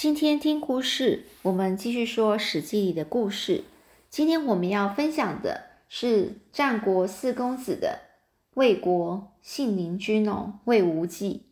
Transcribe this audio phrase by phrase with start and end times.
[0.00, 3.64] 今天听故事，我们继续说《史记》里的故事。
[4.08, 7.98] 今天我们要分享的是战国四公子的
[8.54, 11.42] 魏国信陵君哦，魏无忌。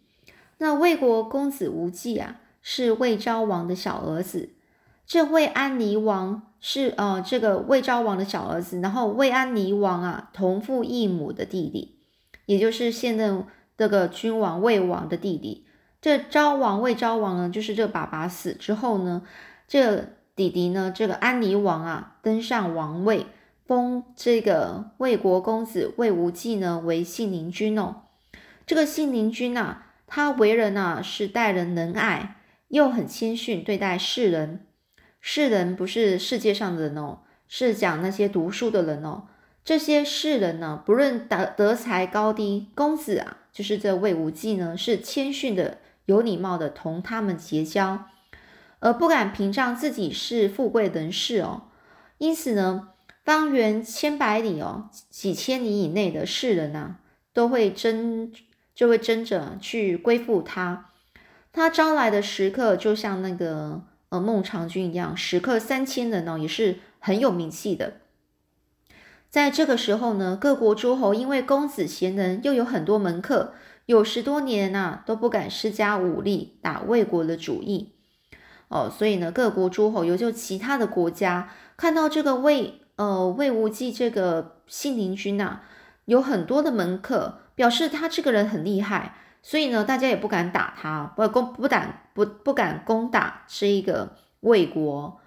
[0.56, 4.49] 那魏国公子无忌啊，是魏昭王的小儿子。
[5.07, 11.99] 这魏安妮王是呃这个魏昭王的小儿子，然后魏安妮王啊同父异母的弟弟，
[12.46, 13.45] 也就是现任
[13.77, 15.67] 这个君王魏王的弟弟。
[16.01, 19.23] 这昭王魏昭王呢，就是这爸爸死之后呢，
[19.66, 23.27] 这弟弟呢，这个安妮王啊，登上王位，
[23.66, 28.03] 封这个魏国公子魏无忌呢为信陵君哦。
[28.65, 32.37] 这个信陵君呐，他为人呐是待人仁爱，
[32.69, 34.65] 又很谦逊对待世人。
[35.20, 39.25] 世人不是世界上的人哦，是讲那些读书的人哦。
[39.65, 45.78] 这些世人呢，不论德德才高低，公子啊，就是这魏无忌呢，是谦逊的。
[46.09, 48.07] 有礼貌的同他们结交，
[48.80, 51.65] 而不敢屏障自己是富贵人士哦。
[52.17, 52.89] 因此呢，
[53.23, 56.97] 方圆千百里哦，几千里以内的世人呐，
[57.34, 58.33] 都会争，
[58.75, 60.87] 就会争着去归附他。
[61.53, 67.98] 他招来的食客，就像那个呃孟尝君一样，食客三千人呢，也是很有名气的。
[69.28, 73.53] 在这个时候呢，各国诸侯因为公子贤能，又有很多门客。
[73.89, 77.94] 有十多年呐，都不敢施加武力打魏国的主意。
[78.69, 85.61] 哦，所以呢，各国诸侯，有就其他的国家看到这个魏呃魏无忌这个信陵君呐，
[86.05, 95.19] 有很多的门客，表示他这个人很厉害，所以呢，大家也不敢打他，不攻不敢不不敢攻打这一个魏国。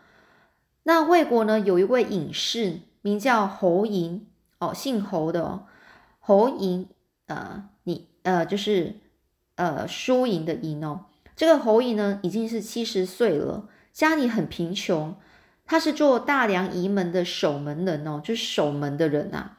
[0.84, 4.20] 那魏国呢，有一位隐士名叫侯嬴
[4.60, 5.64] 哦，姓侯的
[6.20, 6.86] 侯嬴
[7.34, 8.08] 呃，你。
[8.24, 9.00] 呃，就是
[9.56, 11.06] 呃，输赢的赢哦。
[11.36, 15.16] 这个侯嬴呢，已经是七十岁了，家里很贫穷。
[15.66, 19.54] 他是做大梁仪门的守门人哦，就是守门的人呐。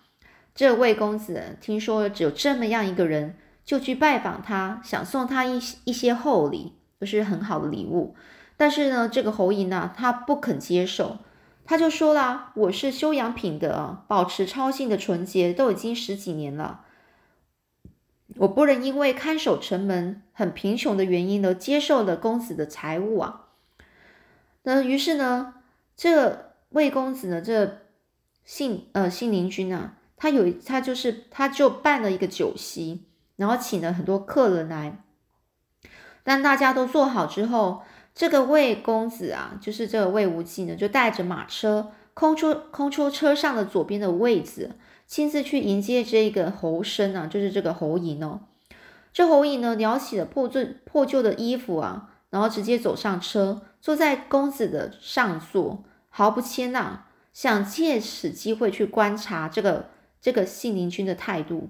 [0.55, 8.15] 这魏公子听说只有这么样一个人，就去拜访他，想送他一一些厚礼，就是很好的礼物。
[8.57, 11.19] 但是呢，这个侯嬴呢，他不肯接受，
[11.65, 16.83] 他就说啦：“我是修养品德，保持超性的纯洁，都已经十几年了。”
[18.37, 23.47] 我不能因为看守城门很贫穷的原因呢接受了公子的财物啊。
[24.63, 25.55] 那于是呢，
[25.97, 27.79] 这魏公子呢，这
[28.45, 33.05] 信呃信陵君啊，他有他就是他就办了一个酒席，
[33.37, 34.99] 然后请了很多客人来。
[36.25, 37.83] 但大家都坐好之后，
[38.15, 44.71] 这个魏公子啊，就是这个魏无忌呢，就带着马车空出空出车上的左边的位置。
[45.13, 48.41] 亲自去迎接这个侯生啊，就是这个侯嬴哦。
[49.13, 61.69] 这侯嬴呢，撩起了破旧破旧的衣服啊，然后直接走上车，坐在公子的上座，毫不谦让，想借此机会去观察这个这个信陵君的态度。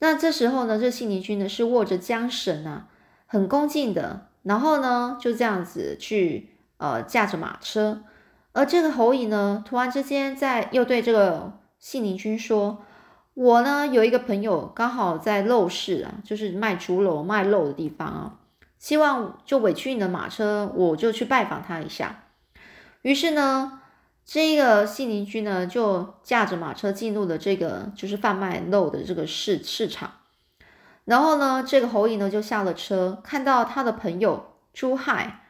[0.00, 2.88] 那这时候呢，这信陵君呢是握着缰绳啊，
[3.24, 8.02] 很恭敬的，然后呢就这样子去呃驾着马车，
[8.52, 11.58] 而这个侯嬴呢，突然之间在又对这个。
[11.78, 12.84] 信陵君说
[13.34, 18.38] ：“我呢有一个朋友，刚好在肉市啊，就是卖竹篓、卖肉的地方啊，
[18.78, 22.24] 希望就委屈你的马车，我就去拜访他一下。”
[23.02, 23.80] 于是呢，
[24.24, 30.12] 这个信陵君呢就驾着马车进入了这个就是贩卖肉的这个市市场。
[31.04, 35.44] 然后呢，这个侯嬴呢就下了车，看到他的朋友朱亥，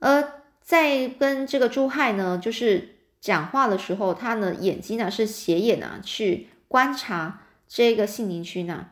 [0.00, 2.93] 而在跟这个朱亥呢就是。
[3.24, 8.90] 讲话的时候，他呢眼睛呢是斜眼啊，去观察这个信陵君呐。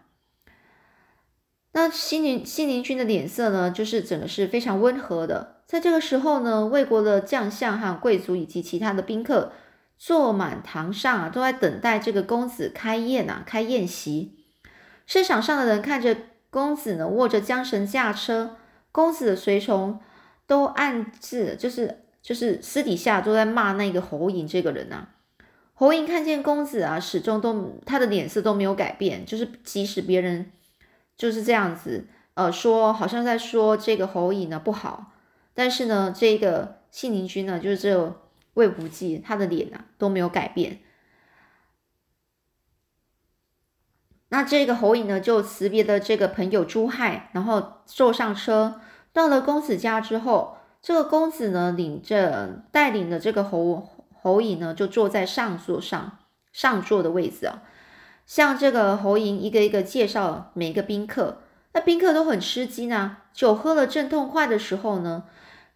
[1.72, 5.60] 那信陵信陵君的脸色呢，就是整个是非常温和的。
[5.66, 9.53] 在这个时候呢，魏国的将相和贵族以及其他的宾客
[9.98, 14.38] 坐满堂上啊，都在等待这个公子开宴啊，开宴席。
[15.04, 16.16] 市场上的人看着
[16.48, 18.56] 公子呢握着缰绳驾车，
[18.92, 20.01] 公子的随从
[20.47, 22.02] 都暗自就是。
[22.22, 25.09] 就是私底下都在骂那个侯嬴这个人呐。
[25.74, 30.53] 侯嬴看见公子啊，始终都他的脸色都没有改变，就是即使别人
[31.16, 35.13] 就是这样子，呃，说好像在说这个侯嬴呢不好，
[35.53, 38.22] 但是呢，这个信陵君呢，就是这
[38.54, 40.78] 魏无忌，他的脸啊都没有改变。
[44.28, 48.80] 那这个侯嬴呢，就辞别的这个朋友朱亥，然后坐上车，
[49.13, 50.59] 到了公子家之后。
[50.83, 53.89] 这个公子呢，领着带领的这个侯
[54.21, 56.19] 侯嬴呢，就坐在上座上
[56.53, 57.63] 上座的位置啊，
[58.27, 61.39] 向这个侯嬴一个一个介绍每一个宾客。
[61.73, 63.21] 那宾客都很吃惊啊。
[63.33, 65.23] 酒喝了正痛快的时候呢，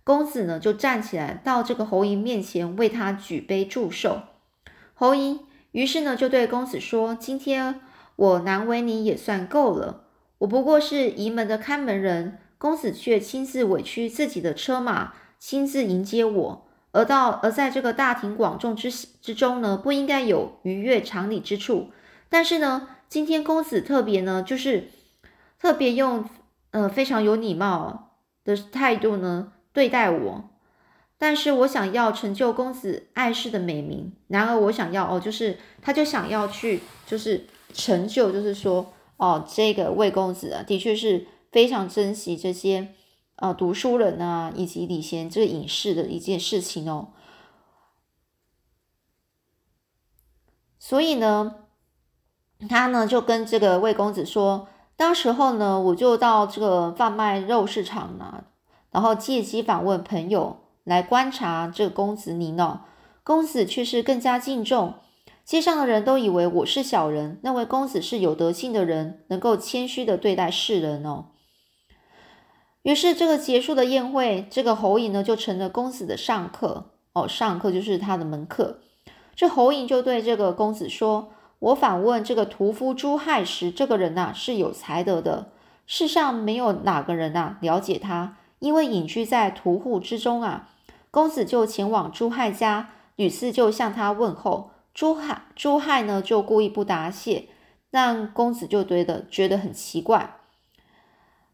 [0.02, 4.22] 公子呢就站起来到这个侯嬴面前为他举杯祝寿。
[4.92, 5.38] 侯嬴
[5.70, 7.80] 于是呢就对公子说：“今天
[8.16, 10.02] 我难为你也算够了。
[10.38, 16.66] 我不过是仪门的看门人，公子却亲自委屈自己的车马，亲自迎接我。
[16.92, 21.90] 而到而在这个大庭广众之之中呢，不应该有逾越常理之处。
[22.28, 24.88] 但是呢，今天公子特别呢，就是
[25.60, 26.24] 特别用。”
[26.72, 30.50] 呃，非常有礼貌的态度呢对待我，
[31.16, 34.12] 但是我想要成就公子爱世的美名。
[34.28, 41.26] 然而我想要哦，就是他就想要去，就是成就，就是说哦，这个魏公子啊，的确是
[41.56, 42.88] 非常珍惜这些
[43.36, 47.08] 呃读书人啊，以及礼贤这个隐士的一件事情哦。
[50.78, 51.54] 所以呢，
[52.68, 54.68] 他呢就跟这个魏公子说。
[54.96, 58.44] 当时候呢，我就到这个贩卖肉市场呢，
[58.90, 62.80] 然后借机访问朋友来观察这个公子您哦。
[63.24, 64.92] 公子却是更加敬重，
[65.42, 71.28] 街上的人都以为我是小人，认为公子是有德性的人，能够谦虚的对待世人哦。
[72.86, 76.84] 于是这个结束的宴会，这个侯嬴呢就成了公子的上客
[77.14, 78.78] 哦，上客就是他的门客。
[79.34, 81.32] 这侯嬴就对这个公子说。
[81.58, 85.48] 我反问这个屠夫朱亥时，这个人呐是有才德的，
[85.84, 90.68] 世上没有哪个人呐了解他，因为隐居在屠户之中啊。
[91.10, 94.70] 公子就前往朱亥家，屡次就向他问候。
[94.94, 97.48] 朱亥朱亥呢就故意不答谢，
[97.90, 100.36] 让公子就觉得觉得很奇怪。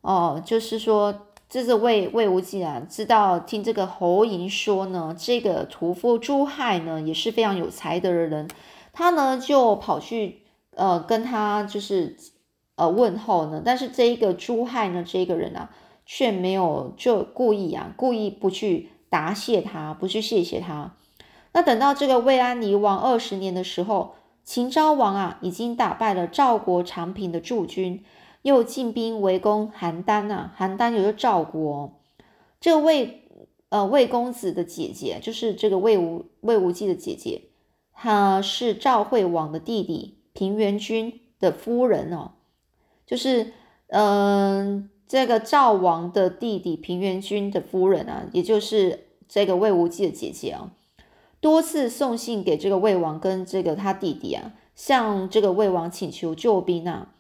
[0.02, 8.48] 哦，就是说，这是魏魏无忌啊，知道听这个侯嬴说呢，这个屠夫朱亥呢也是非常有才德的人。
[8.92, 10.42] 他呢就跑去
[10.74, 12.16] 呃跟他就是
[12.74, 15.70] 呃问候呢，但是这一个朱亥呢这个人啊
[16.04, 20.94] 却没有就故意啊故意不去答谢他，不去谢谢他。
[21.52, 28.02] 那等到这个魏安离王二十年的时候，秦昭王啊已经打败了赵国长平的驻军，
[28.42, 32.00] 又进兵围攻邯郸啊，邯郸有个赵国。
[32.60, 33.28] 这个魏
[33.70, 37.48] 呃魏公子的姐姐，就是这个魏无魏无忌的姐姐。
[37.92, 42.32] 她是赵惠王的弟弟平原君的夫人哦，
[43.06, 43.52] 就是
[43.88, 50.72] 嗯，这个赵王的弟弟平原君的夫人啊，也就是这个魏无忌的姐姐啊，
[51.40, 57.14] 多次送信给这个魏王跟这个他弟弟啊，向这个魏王请求救兵啊，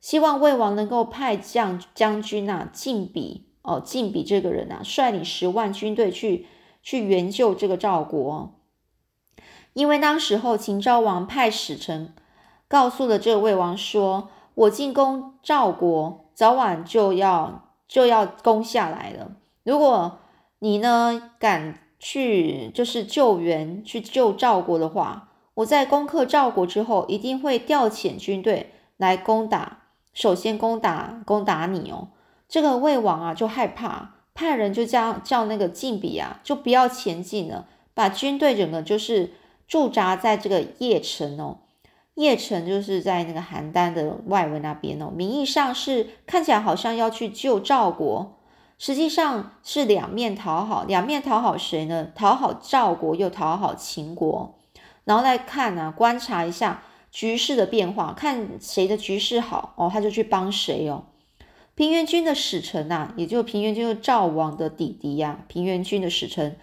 [0.00, 6.46] 希望魏王能够派将将军啊晋比哦，晋比这个人啊，率领十万军队去
[6.82, 8.54] 去援救这个赵国。
[9.74, 12.14] 因为当时候秦昭王派使臣
[12.66, 19.32] 告诉了这个魏王说：“我进攻赵国，早晚就要就要攻下来了。
[19.64, 20.18] 如果
[20.60, 29.87] 你呢敢去就是救援去救赵国的话，我在攻克赵国之后，一定会调遣军队来攻打，
[30.18, 32.08] 首先攻打攻打你哦。”
[32.48, 39.34] 这个魏王啊就害怕，派人就叫叫那个晋比啊，就不要前进了，把军队整个就是。
[39.68, 41.58] 驻扎在这个邺城哦，
[42.16, 45.10] 邺城就是在那个邯郸的外围那边哦。
[45.14, 48.38] 名义上是看起来好像要去救赵国，
[48.78, 52.08] 实际上是两面讨好，两面讨好谁呢？
[52.14, 54.54] 讨好赵国又讨好秦国。
[55.04, 61.04] 然后来看呢，观察一下局势的变化，看谁的局势好哦，他就去帮谁哦。
[61.74, 66.56] 平原君的使臣呐，也就平原君是赵王的弟弟呀，平原君的使臣。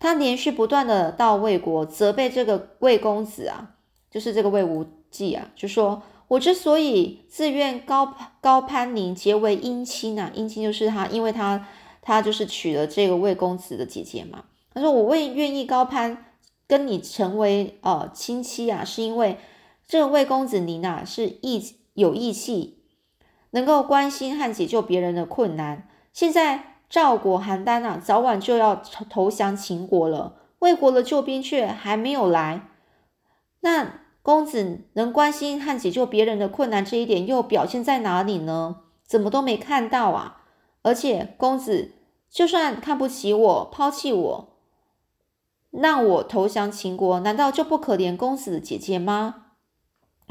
[0.00, 3.74] 他连续不断的到魏国责备这个魏公子啊，
[4.10, 11.68] 就是这个魏无忌啊，就说我之所以自愿高高攀您结为姻亲啊，姻亲就是他，因为他
[12.00, 14.44] 他就是娶了这个魏公子的姐姐嘛。
[14.74, 16.24] 他说我为愿意高攀
[16.66, 19.36] 跟你成为呃亲戚啊，是因为
[19.92, 22.78] 这魏公子您啊是义有义气，
[23.50, 25.86] 能够关心和解救别人的困难。
[26.14, 26.78] 现在。
[26.88, 28.76] 赵国邯郸啊，早晚就要
[29.08, 30.36] 投降秦国了。
[30.60, 32.68] 魏国的救兵却还没有来。
[33.60, 38.82] 那公子能关心和解救别人的困难这一点，又表现在哪里呢？
[39.06, 40.42] 怎么都没看到啊！
[40.82, 41.92] 而且公子
[42.30, 44.58] 就算看不起我、抛弃我，
[45.70, 49.51] 让我投降秦国，难道就不可怜公子的姐姐吗？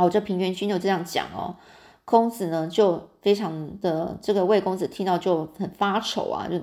[0.01, 1.58] 哦，这平原君就这样讲哦。
[2.03, 6.60] 公子呢，就非常的这个魏公子听到就很发愁啊，就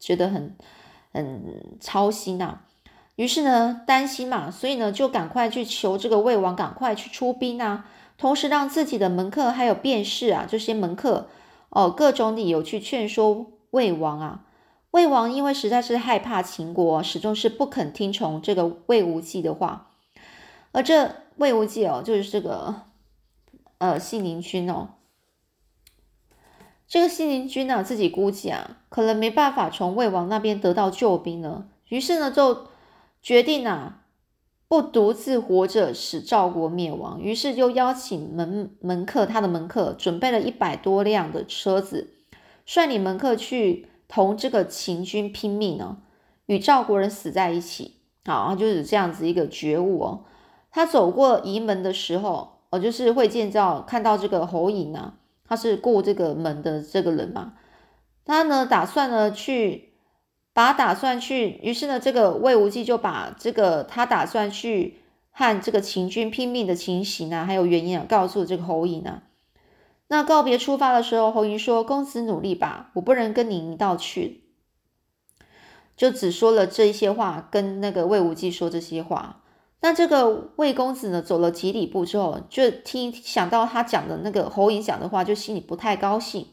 [0.00, 0.56] 觉得很
[1.12, 2.60] 很操心呐。
[3.16, 7.86] 于是呢，担心嘛，所以呢，就赶快去求这个魏王赶快去出兵啊，
[8.18, 11.28] 同时让自己的门客还有便士啊这些门客
[11.68, 14.44] 哦各种理由去劝说魏王啊。
[14.90, 19.90] 魏王因为实在是害怕秦国，始终是不肯听从这个魏无忌的话。
[20.76, 22.82] 而这魏无忌哦，就是这个
[23.78, 24.90] 呃信陵君哦。
[26.86, 32.66] 这个信陵君呢，自己估计啊，可能没办法从魏王那边得到救兵了，于是呢，就
[33.22, 34.02] 决定啊，
[34.68, 37.22] 不独自活着使赵国灭亡。
[37.22, 42.10] 于是就邀请门门客，他的门客准备了一百多辆的车子，
[42.66, 46.02] 率领门客去同这个秦军拼命呢，
[46.44, 47.94] 与赵国人死在一起。
[48.26, 50.24] 好，就是这样子一个觉悟哦。
[50.76, 55.14] 他走过仪门的时候，哦，就是会见到看到这个侯嬴啊。
[55.48, 57.54] 他是过这个门的这个人嘛？
[58.26, 59.94] 他呢打算呢去
[60.52, 64.98] 把打算去，于是呢这个魏无忌就把这个他打算去
[65.30, 69.22] 和这个秦军拼命的情形啊，还有原因啊，告诉这个侯嬴啊。
[70.08, 74.42] 那告别出发的时候，侯嬴说：“公子努力吧，我不能跟你一道去。”
[75.96, 79.40] 就只说了这一些话，跟那个魏无忌说这些话。
[79.86, 86.48] 那这个魏公子呢，走了几里步之后，就听想到他讲的那个侯嬴讲的话，就心里不太高兴。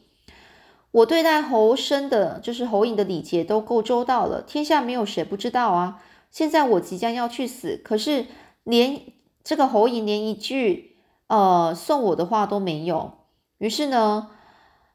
[0.92, 6.00] 我对待侯生的，就是侯嬴的礼节都够周到了，天下没有谁不知道啊。
[6.30, 8.26] 现在我即将要去死，可是
[8.62, 9.00] 连
[9.42, 13.14] 这个侯嬴连一句呃送我的话都没有。
[13.58, 14.28] 于是呢，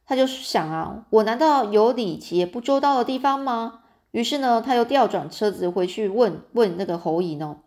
[0.05, 3.81] 他就想啊，我难道有礼节不周到的地方吗？
[4.12, 7.58] 于是呢，他又调转车子回去问问那个侯嬴哦。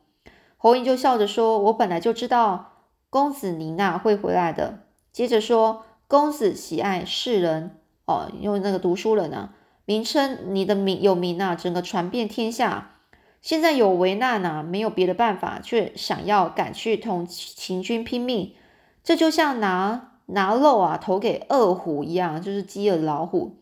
[0.63, 2.75] 侯嬴就笑着说：“我本来就知道
[3.11, 4.79] 公子您啊会回来的。”
[5.11, 9.55] 接着说：“公子喜爱世人哦，用那个读书人啊
[9.85, 12.93] 名称，你的名有名啊，整个传遍天下。
[13.41, 18.55] 现在有危难啊，没有别的办法，却想要赶去同秦军拼命，
[19.03, 23.57] 这就像拿拿肉啊投给饿虎一样，就是饥饿的老虎。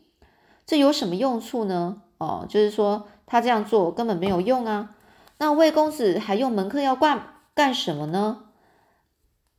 [0.66, 2.02] 这有什么用处呢？
[2.18, 4.96] 哦，就是说他这样做根本没有用啊。”
[5.40, 8.44] 那魏公子还用门客要干干什么呢？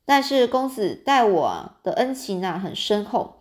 [0.06, 3.38] 但是公子待我的恩情啊很深厚。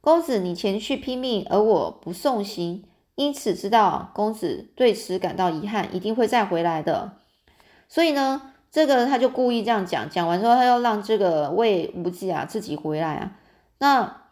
[0.00, 2.84] 公子你前去拼命，而我不送行，
[3.14, 7.18] 因此知道公子对此感到遗憾，一定会再回来的。
[7.88, 13.32] 所以呢，这个他就故意这样讲，讲完之后他要让这个魏无忌啊自己回来啊。
[13.80, 14.22] 那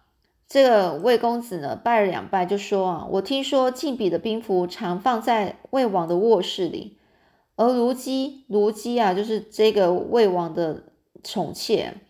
[0.49, 6.97] 这个魏公子呢拜了两拜，就说啊，我听说晋鄙的兵符常放在魏王的卧室里。
[7.61, 10.85] 而卢姬，卢姬啊，就是这个魏王的
[11.23, 12.01] 宠妾，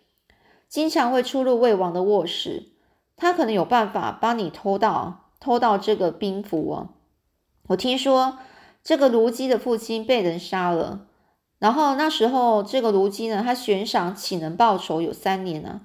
[0.68, 2.68] 经常会出入魏王的卧室。
[3.16, 6.90] 他可能有办法帮你偷到偷到这个兵符啊。
[7.66, 8.38] 我听说
[8.84, 11.08] 这个卢姬的父亲被人杀了，
[11.58, 15.80] 然后那时候这个卢姬呢，他悬赏岂能报仇有三年呢？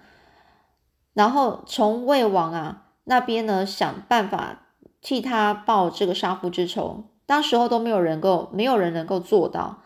[1.15, 4.67] 然后从魏王啊那边呢想办法
[5.01, 7.05] 替他报这个杀父之仇。
[7.25, 9.82] 当时候都没有人够，没有人能够做到。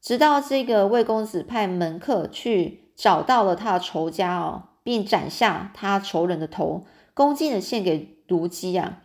[0.00, 9.02] 直到这个魏公子派门客去找到了他的仇家哦，并斩下他仇人的头，恭敬的献给卢姬啊。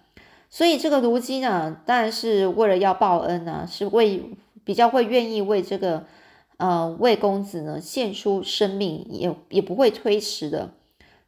[0.50, 6.06] 所以这个卢姬呢，当然是为了要报恩呢，是为比较会愿意为这个
[6.58, 10.72] 呃魏公子呢献出生命，也也不会推迟的。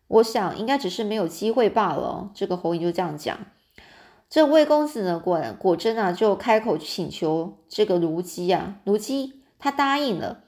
[0.08, 2.30] 我想应该只是没有机会罢了。
[2.36, 3.40] 这个侯嬴就这样讲。
[4.34, 10.40] 这魏公子呢，果果真啊，就开口请求这个卢姬啊，卢姬他答应了。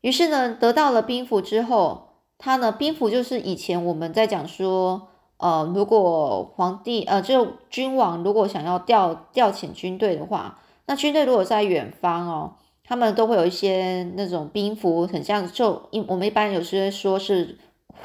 [0.00, 12.54] 于是呢，得到了兵符之后，他呢，兵符就是以前我们在讲说，呃，如果皇帝呃，就君王如果想要调调遣军队的话，那军队如果在远方哦，
[12.84, 17.58] 他们都会有一些那种兵符，很像就一我们一般有些说是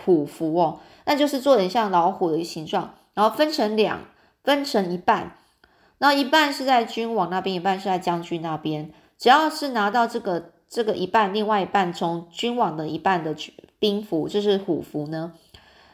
[0.04, 4.02] 虎符哦，那就是做点像老虎的形状，然后分成两。
[4.44, 5.38] 分成一半，
[6.00, 8.92] 那一半是在君王那边，一半是在将军那边。
[9.18, 13.34] 只要是拿到这个这个一半，另外一半从君王的一半的
[13.80, 15.34] 兵符，就是虎符呢，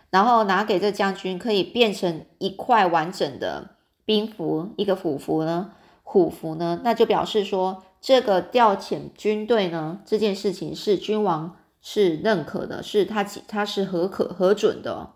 [0.09, 15.11] 然后拿给这将军，可以变成一块完整的兵符，一个虎符呢，虎符呢，那就表示说这个调遣军队呢，这件事情是君王是认可的，是他他是核可核准的。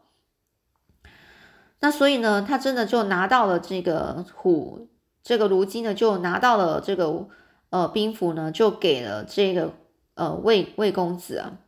[1.84, 4.88] 那所以呢，他真的就拿到了这个虎，
[5.22, 7.28] 这个卢姬呢就拿到了这个
[7.72, 9.74] 呃兵符呢，就给了这个
[10.14, 11.60] 呃魏魏公子啊。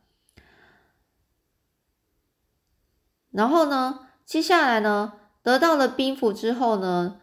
[3.30, 7.20] 然后呢，接下来呢，得到了兵符之后呢，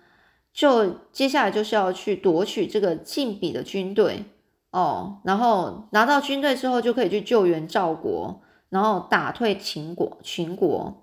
[0.53, 4.25] 就接下来就是要去夺取这个晋鄙的军队
[4.69, 5.19] 哦。
[5.23, 11.02] 然后拿到军队之后，就可以去救援赵国，然后打退秦国，秦国。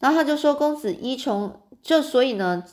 [0.00, 2.64] 然后他就说：“公子依从，就所以呢，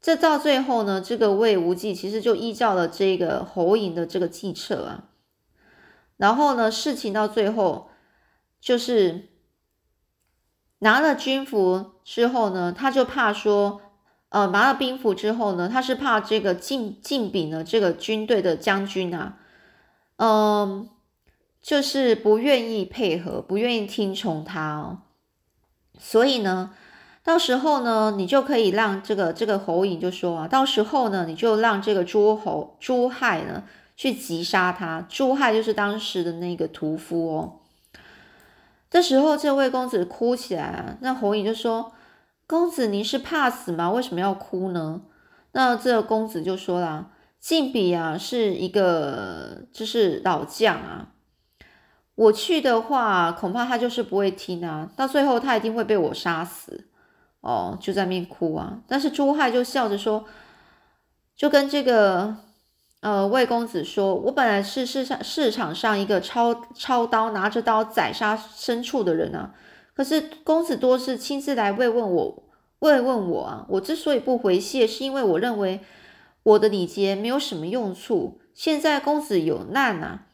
[0.00, 5.04] 这到最后呢，这个魏无忌其实就依照了这个侯嬴的这个计策啊。
[6.16, 7.90] 然后呢，事情到最后
[8.60, 9.28] 就是
[10.80, 13.80] 拿了军服之后呢，他就怕说，
[14.30, 19.38] 呃，拿了兵符之后呢，他是怕这个晋晋鄙呢这个军队的将军啊，
[20.16, 20.90] 嗯，
[21.62, 25.02] 就是不愿意配合，不愿意听从他哦。”
[25.98, 26.70] 所以呢，
[27.22, 33.64] 到时候呢，你就可以让这个这个侯嬴就说啊，到时候呢，你就让这个诸侯朱亥呢
[33.96, 35.04] 去击杀他。
[35.08, 37.60] 朱亥就是当时的那个屠夫哦。
[38.90, 41.92] 这时候，这位公子哭起来啊，那侯嬴就说
[42.48, 43.90] ：“公子，您是怕死吗？
[43.90, 45.02] 为什么要哭呢？”
[45.52, 51.08] 那这个公子就说了：“晋鄙啊，是一个就是老将啊。”
[52.18, 56.88] 我去的话，恐怕他就是不会听啊，到最后他一定会被我杀死
[57.42, 58.80] 哦，就在那边哭啊。
[58.88, 60.24] 但是朱亥就笑着说，
[61.36, 62.34] 就跟这个
[63.02, 69.54] 呃魏公子说：“我本来是市上市场上一个操操刀拿着刀宰杀牲畜的人啊，
[69.94, 72.42] 可是公子多是亲自来慰问我，
[72.80, 73.64] 慰问我啊。
[73.68, 75.78] 我之所以不回谢，是因为我认为
[76.42, 78.40] 我的礼节没有什么用处。
[78.52, 80.24] 现在公子有难啊。”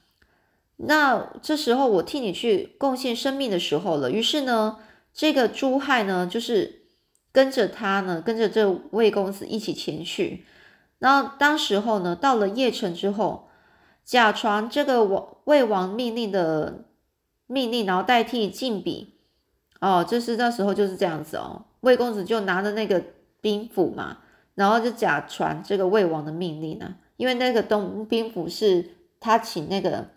[0.76, 4.10] 那这时候我替你去贡献生命的时候了。
[4.10, 4.78] 于是呢，
[5.12, 6.86] 这个朱亥呢，就是
[7.30, 10.44] 跟着他呢，跟着这魏公子一起前去。
[10.98, 13.48] 然后当时候呢，到了邺城之后，
[14.04, 16.86] 假传这个王魏王命令的
[17.46, 19.06] 命令，然后代替晋鄙。
[19.80, 21.66] 哦，就是那时候就是这样子哦。
[21.82, 23.00] 魏公子就拿着那个
[23.40, 24.18] 兵符嘛，
[24.56, 30.08] 然后就假传这个魏王的命令啊，因为那个东兵符是他请那个。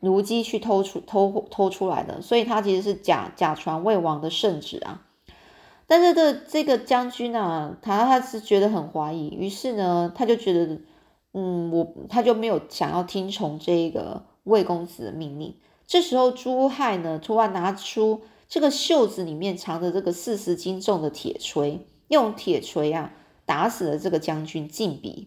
[0.00, 5.02] 奴基去偷出偷偷出来的，所以他其实是假假传魏王的圣旨啊。
[5.86, 10.80] 但是这这个将军啊，他他是觉得很怀疑，于是呢，他就觉得，
[11.34, 15.54] 嗯，我他就没有想要听从这个魏公子的命令。
[15.86, 23.12] 这时候朱亥呢，突然拿出这个袖子里面藏着这个四十斤重的铁锤，用铁锤啊
[23.44, 25.26] 打死了这个将军晋鄙。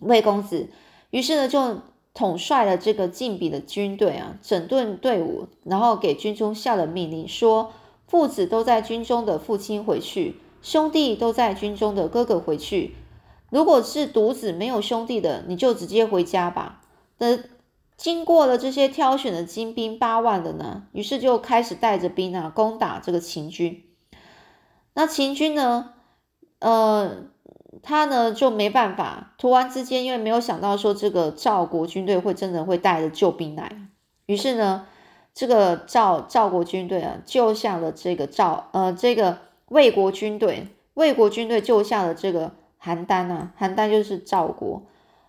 [0.00, 0.70] 魏公子
[1.10, 1.82] 于是呢就。
[2.16, 7.74] 统帅了这个晋鄙的军队啊，整顿队伍，然后给军中下了命令，说
[8.08, 12.96] 父子都在军中的父亲回去，兄弟都在军中的哥哥回去。
[13.50, 16.80] 如果是独子没有兄弟的，你就直接回家吧。
[17.18, 17.38] 那
[17.98, 23.84] 经过了这些挑选的精兵八万的呢，于是就开始带着兵啊攻打这个秦军。
[24.94, 25.92] 那秦军呢，
[26.60, 27.26] 呃。
[27.82, 33.70] 他呢就没办法，突然之间，因为没有想到说这个赵国军队会真的会带着救兵来，
[34.26, 34.86] 于是呢，
[35.34, 44.82] 这个赵赵国军队啊救下了这个赵呃这个魏国军队，魏国军队救下了这个邯郸啊，邯郸就是赵国，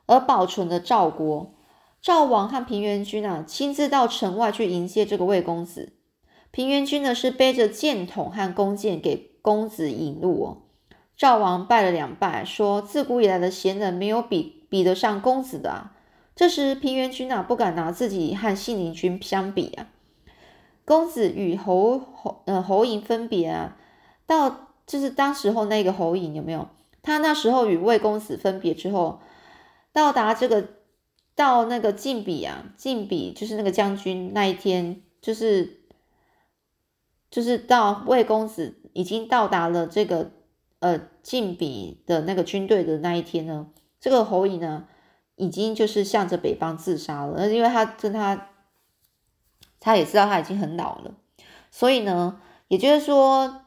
[0.05, 1.53] 而保存了赵国。
[1.99, 5.93] 赵王和平原君啊亲自到城外去迎接这个魏公子，
[6.51, 10.57] 平原君呢是背着箭筒和弓箭给公子引路哦。
[11.17, 15.93] 赵王拜了两拜，说：“自古以来的贤人，没有比比得上公子的啊。”
[16.35, 19.87] 这时平原君啊，不敢拿自己和信陵君相比啊。
[20.85, 23.75] 公子与侯侯呃侯嬴分别啊，
[24.27, 26.69] 到就是当时候那个侯嬴有没有？
[27.01, 29.19] 他那时候与魏公子分别之后，
[29.91, 30.67] 到达这个
[31.33, 35.79] 到那个晋鄙啊，晋鄙就是那个将军那一天，就是
[37.31, 40.36] 就是到魏公子已经到达了这个。
[40.79, 43.67] 呃，晋鄙的那个军队的那一天呢，
[43.99, 44.87] 这个侯乙呢，
[45.35, 47.33] 已经就是向着北方自杀了。
[47.35, 48.49] 那因为他跟他，
[49.79, 51.15] 他也知道他已经很老了，
[51.71, 53.61] 所以呢，也就是说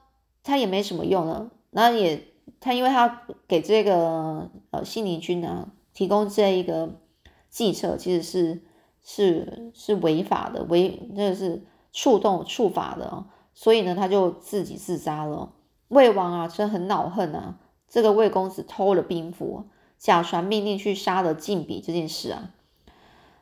[0.45, 1.51] 他也没什么用了。
[1.71, 2.29] 那也
[2.61, 7.01] 他因为他给这个呃信陵君呢提供这一个
[7.49, 8.63] 计策，其实是
[9.03, 15.55] 是是违法的，违那个是触动触法的，所以呢，他就自己自杀了。
[15.91, 17.59] 魏王啊，真很恼恨啊！
[17.89, 19.65] 这个魏公子偷了兵符，
[19.99, 22.51] 假传命令去杀了晋鄙这件事啊。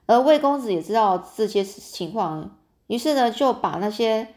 [0.07, 2.57] 而魏公子也知道这些情况，
[2.87, 4.29] 于是呢，就把那些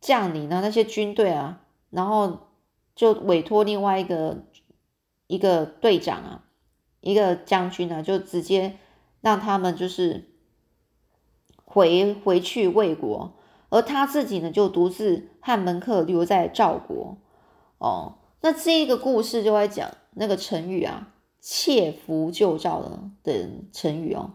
[0.00, 2.38] 将领呢、那些军队啊，然后
[2.94, 4.44] 就委托另外一个
[5.26, 6.44] 一个队长啊、
[7.00, 8.78] 一个将军呢，就直接
[9.20, 10.30] 让他们就是
[11.64, 13.32] 回回去魏国，
[13.70, 17.16] 而他自己呢，就独自和门客留在赵国。
[17.84, 24.30] 哦，那这一个故事就在讲那个成语啊，“窃符救赵”的的成语哦。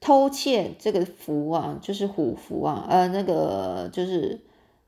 [0.00, 4.40] 偷窃这个符啊，就是虎符啊，呃，那个就是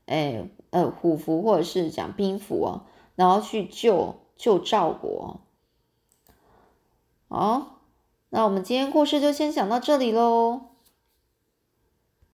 [0.05, 2.81] 哎呃虎符或者是讲兵符哦，
[3.15, 5.39] 然后去救救赵国。
[7.29, 7.79] 好，
[8.31, 10.72] 那我们今天故事就先讲到这里喽。